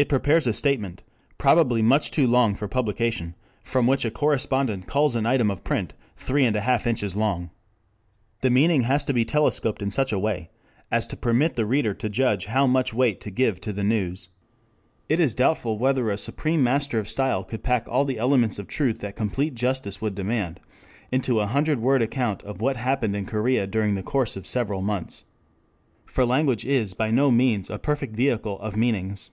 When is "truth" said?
18.68-19.00